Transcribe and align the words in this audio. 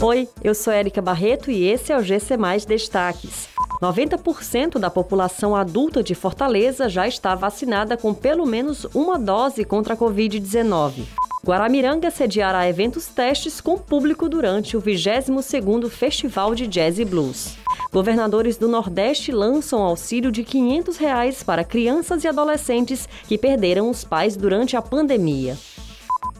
Oi, 0.00 0.28
eu 0.44 0.54
sou 0.54 0.72
Érica 0.72 1.02
Barreto 1.02 1.50
e 1.50 1.64
esse 1.66 1.92
é 1.92 1.98
o 1.98 2.02
GC 2.04 2.36
Mais 2.36 2.64
Destaques. 2.64 3.48
90% 3.82 4.78
da 4.78 4.88
população 4.88 5.56
adulta 5.56 6.04
de 6.04 6.14
Fortaleza 6.14 6.88
já 6.88 7.08
está 7.08 7.34
vacinada 7.34 7.96
com 7.96 8.14
pelo 8.14 8.46
menos 8.46 8.86
uma 8.94 9.18
dose 9.18 9.64
contra 9.64 9.94
a 9.94 9.96
Covid-19. 9.96 11.02
Guaramiranga 11.44 12.12
sediará 12.12 12.68
eventos 12.68 13.06
testes 13.08 13.60
com 13.60 13.76
público 13.76 14.28
durante 14.28 14.76
o 14.76 14.80
22º 14.80 15.88
Festival 15.88 16.54
de 16.54 16.68
Jazz 16.68 17.00
e 17.00 17.04
Blues. 17.04 17.56
Governadores 17.92 18.56
do 18.56 18.68
Nordeste 18.68 19.32
lançam 19.32 19.82
auxílio 19.82 20.30
de 20.30 20.44
500 20.44 20.96
reais 20.96 21.42
para 21.42 21.64
crianças 21.64 22.22
e 22.22 22.28
adolescentes 22.28 23.08
que 23.26 23.36
perderam 23.36 23.90
os 23.90 24.04
pais 24.04 24.36
durante 24.36 24.76
a 24.76 24.82
pandemia. 24.82 25.58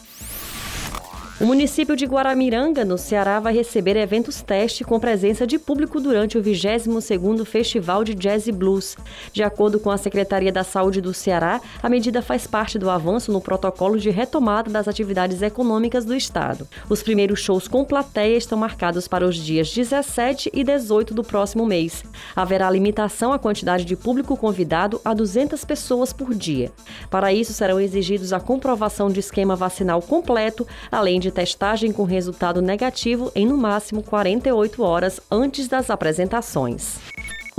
O 1.42 1.46
município 1.46 1.96
de 1.96 2.06
Guaramiranga, 2.06 2.84
no 2.84 2.98
Ceará, 2.98 3.40
vai 3.40 3.54
receber 3.54 3.96
eventos 3.96 4.42
teste 4.42 4.84
com 4.84 5.00
presença 5.00 5.48
de 5.48 5.58
público 5.58 6.02
durante 6.02 6.38
o 6.38 6.44
22º 6.44 7.46
Festival 7.46 8.04
de 8.04 8.14
Jazz 8.14 8.46
e 8.48 8.52
Blues. 8.52 8.98
De 9.32 9.42
acordo 9.42 9.80
com 9.80 9.90
a 9.90 9.98
Secretaria 9.98 10.52
da 10.52 10.66
Saúde 10.66 11.00
do 11.00 11.14
Ceará, 11.14 11.62
a 11.82 11.88
medida 11.88 12.22
faz 12.22 12.46
parte 12.46 12.78
do 12.78 12.90
avanço 12.90 13.32
no 13.32 13.40
protocolo 13.40 13.98
de 13.98 14.10
retomada 14.10 14.70
das 14.70 14.86
atividades 14.86 15.42
econômicas 15.42 16.04
do 16.04 16.14
estado. 16.14 16.68
Os 16.90 17.02
primeiros 17.02 17.40
shows 17.40 17.70
com 17.70 17.86
plateia 17.86 18.36
estão 18.36 18.58
marcados 18.58 19.08
para 19.08 19.26
os 19.26 19.38
dias 19.38 19.74
17 19.74 20.52
e 20.54 20.62
18 20.62 21.14
do 21.14 21.24
próximo 21.24 21.66
mês. 21.66 22.04
Haverá 22.36 22.70
limitação 22.70 23.32
à 23.32 23.40
quantidade 23.40 23.86
de 23.86 23.96
público 23.96 24.36
convidado 24.36 25.00
a 25.06 25.14
200 25.14 25.64
pessoas 25.64 26.12
por 26.12 26.36
dia. 26.36 26.70
Para 27.10 27.32
isso, 27.32 27.54
serão 27.54 27.80
exigidos 27.80 28.34
a 28.34 28.42
comprovação 28.42 29.10
de 29.10 29.22
esquema 29.22 29.56
vacinal 29.56 30.02
completo, 30.02 30.68
além 30.92 31.18
de 31.18 31.29
de 31.30 31.36
testagem 31.36 31.94
com 31.94 32.04
resultado 32.04 32.60
negativo 32.62 33.32
em 33.36 33.46
no 33.46 33.56
máximo 33.56 34.02
48 34.02 34.82
horas 34.82 35.22
antes 35.30 35.68
das 35.68 35.90
apresentações. 35.92 36.98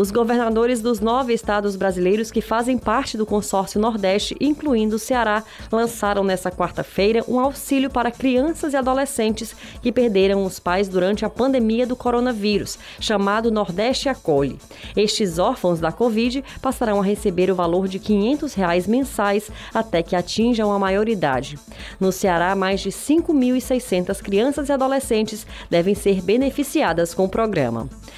Os 0.01 0.11
governadores 0.11 0.81
dos 0.81 0.99
nove 0.99 1.35
estados 1.35 1.77
brasileiros 1.77 2.31
que 2.31 2.41
fazem 2.41 2.79
parte 2.79 3.19
do 3.19 3.27
consórcio 3.27 3.79
Nordeste, 3.79 4.35
incluindo 4.41 4.97
o 4.97 4.99
Ceará, 4.99 5.45
lançaram 5.71 6.25
nesta 6.25 6.51
quarta-feira 6.51 7.23
um 7.29 7.39
auxílio 7.39 7.91
para 7.91 8.11
crianças 8.11 8.73
e 8.73 8.79
adolescentes 8.79 9.55
que 9.83 9.93
perderam 9.93 10.43
os 10.43 10.59
pais 10.59 10.89
durante 10.89 11.27
a 11.27 11.29
pandemia 11.29 11.87
do 11.87 11.95
coronavírus, 11.95 12.79
chamado 12.99 13.51
Nordeste 13.51 14.09
Acolhe. 14.09 14.59
Estes 14.97 15.39
órfãos 15.39 15.81
da 15.81 15.93
Covid 15.93 16.43
passarão 16.63 17.03
a 17.03 17.05
receber 17.05 17.51
o 17.51 17.55
valor 17.55 17.87
de 17.87 17.99
500 17.99 18.55
reais 18.55 18.87
mensais 18.87 19.51
até 19.75 20.03
que 20.03 20.17
atinjam 20.17 20.73
a 20.73 20.79
maioridade. 20.79 21.59
No 22.01 22.11
Ceará, 22.11 22.57
mais 22.57 22.81
de 22.81 22.89
5.600 22.89 24.23
crianças 24.23 24.71
e 24.71 24.73
adolescentes 24.73 25.47
devem 25.69 25.95
ser 25.95 26.23
beneficiadas 26.23 27.13
com 27.13 27.27
o 27.27 27.29
programa. 27.29 27.87